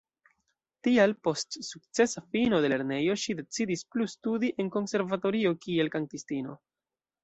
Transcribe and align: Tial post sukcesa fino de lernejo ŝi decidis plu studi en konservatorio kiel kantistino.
Tial 0.87 1.13
post 1.27 1.57
sukcesa 1.67 2.25
fino 2.37 2.63
de 2.65 2.73
lernejo 2.75 3.19
ŝi 3.27 3.37
decidis 3.43 3.87
plu 3.93 4.11
studi 4.17 4.53
en 4.63 4.75
konservatorio 4.81 5.57
kiel 5.65 5.97
kantistino. 5.99 6.63